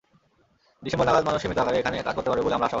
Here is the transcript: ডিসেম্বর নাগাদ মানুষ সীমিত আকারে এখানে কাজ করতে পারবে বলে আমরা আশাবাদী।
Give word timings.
ডিসেম্বর 0.85 1.07
নাগাদ 1.07 1.23
মানুষ 1.27 1.39
সীমিত 1.43 1.57
আকারে 1.63 1.77
এখানে 1.81 1.95
কাজ 2.07 2.13
করতে 2.17 2.29
পারবে 2.29 2.43
বলে 2.45 2.55
আমরা 2.55 2.55
আশাবাদী। 2.55 2.69